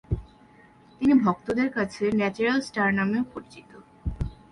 তিনি 1.01 1.13
ভক্তদের 1.25 1.69
কাছে 1.71 2.03
ন্যাচারাল 2.11 2.59
স্টার 2.61 2.89
নামেও 2.93 3.23
পরিচিত। 3.33 3.69